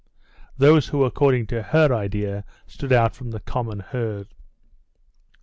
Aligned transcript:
those 0.57 0.87
who 0.87 1.03
according 1.03 1.45
to 1.45 1.61
her 1.61 1.93
idea 1.93 2.43
stood 2.65 2.91
out 2.91 3.15
from 3.15 3.29
the 3.29 3.39
common 3.39 3.81
herd. 3.81 4.33